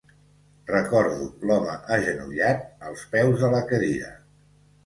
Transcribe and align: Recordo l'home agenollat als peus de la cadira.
Recordo 0.69 1.27
l'home 1.51 1.77
agenollat 1.97 2.65
als 2.89 3.07
peus 3.15 3.39
de 3.45 3.51
la 3.57 3.61
cadira. 3.73 4.11